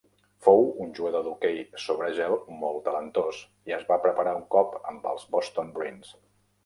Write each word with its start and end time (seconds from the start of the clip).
Fou 0.43 0.61
un 0.85 0.93
jugador 0.99 1.23
d'hoquei 1.27 1.59
sobre 1.83 2.07
gel 2.19 2.33
molt 2.63 2.81
talentós, 2.87 3.43
i 3.71 3.77
es 3.79 3.87
va 3.93 3.99
preparar 4.07 4.35
un 4.41 4.49
cop 4.57 4.77
amb 4.93 5.07
els 5.13 5.29
Boston 5.37 5.71
Bruins. 5.77 6.11